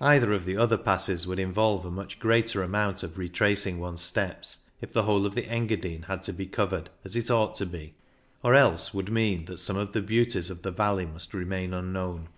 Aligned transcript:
Either 0.00 0.24
77 0.32 0.54
78 0.54 0.54
CYCLING 0.54 0.54
IN 0.54 0.56
THE 0.56 0.60
ALPS 0.60 0.70
of 0.70 0.70
the 0.70 0.74
other 0.74 0.82
passes 0.82 1.26
would 1.26 1.38
involve 1.38 1.84
a 1.84 1.90
much 1.94 2.18
greater 2.20 2.62
amount 2.62 3.02
of 3.02 3.18
retracing 3.18 3.74
of 3.74 3.80
one's 3.82 4.00
steps 4.00 4.58
if 4.80 4.92
the 4.92 5.02
whole 5.02 5.26
of 5.26 5.34
the 5.34 5.46
Engadine 5.46 6.04
had 6.04 6.22
to 6.22 6.32
be 6.32 6.46
covered, 6.46 6.88
as 7.04 7.14
it 7.16 7.30
ought 7.30 7.54
to 7.56 7.66
be, 7.66 7.92
or 8.42 8.54
else 8.54 8.94
would 8.94 9.12
mean 9.12 9.44
that 9.44 9.58
some 9.58 9.76
of 9.76 9.92
the 9.92 10.00
beauties 10.00 10.48
of 10.48 10.62
the 10.62 10.70
valley 10.72 11.04
must 11.04 11.34
remain 11.34 11.74
unknown. 11.74 12.28